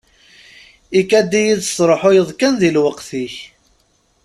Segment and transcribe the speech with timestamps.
[0.99, 3.35] Ikad-iyi-d tesruḥayeḍ kan di lweqt-ik.